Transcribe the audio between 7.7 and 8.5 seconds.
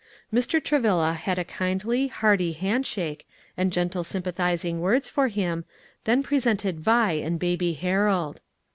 Harold.